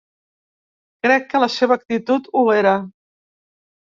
Crec 1.07 1.27
que 1.33 1.41
la 1.43 1.49
seva 1.57 1.77
actitud 1.81 2.31
ho 2.41 2.45
era. 2.61 2.73